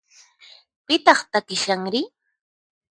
[0.85, 2.01] Pitaq takishanri?